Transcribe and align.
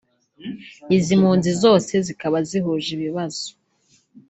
Izi 0.97 1.13
mpunzi 1.21 1.51
zose 1.63 1.93
zikaba 2.05 2.37
zihuje 2.49 2.87
ibibazo 2.97 3.45